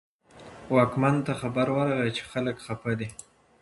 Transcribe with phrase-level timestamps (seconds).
[0.75, 3.09] واکمن ته خبر ورغی چې خلک خپه دي.